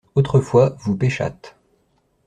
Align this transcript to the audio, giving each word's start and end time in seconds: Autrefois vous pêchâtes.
Autrefois 0.15 0.75
vous 0.79 0.97
pêchâtes. 0.97 1.55